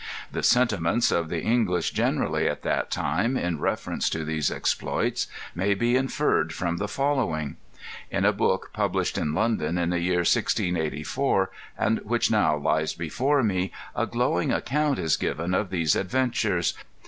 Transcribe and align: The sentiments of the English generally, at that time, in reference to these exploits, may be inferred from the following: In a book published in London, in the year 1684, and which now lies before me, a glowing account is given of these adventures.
The 0.31 0.41
sentiments 0.41 1.11
of 1.11 1.29
the 1.29 1.43
English 1.43 1.91
generally, 1.91 2.47
at 2.47 2.63
that 2.63 2.89
time, 2.89 3.37
in 3.37 3.59
reference 3.59 4.09
to 4.09 4.25
these 4.25 4.49
exploits, 4.49 5.27
may 5.53 5.75
be 5.75 5.95
inferred 5.95 6.53
from 6.53 6.77
the 6.77 6.87
following: 6.87 7.57
In 8.09 8.25
a 8.25 8.33
book 8.33 8.71
published 8.73 9.15
in 9.15 9.35
London, 9.35 9.77
in 9.77 9.91
the 9.91 9.99
year 9.99 10.21
1684, 10.25 11.51
and 11.77 11.99
which 11.99 12.31
now 12.31 12.57
lies 12.57 12.95
before 12.95 13.43
me, 13.43 13.71
a 13.95 14.07
glowing 14.07 14.51
account 14.51 14.97
is 14.97 15.17
given 15.17 15.53
of 15.53 15.69
these 15.69 15.95
adventures. 15.95 16.73